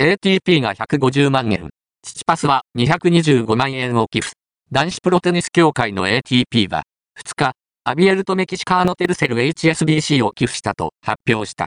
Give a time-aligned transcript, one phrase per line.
[0.00, 1.70] ATP が150万円。
[2.04, 4.34] チチパスは225万円を寄付。
[4.70, 6.84] 男子プロテニス協会の ATP は、
[7.20, 11.66] 2日、アビエルとメキシカーノテルセル HSBC を寄付したと発表した。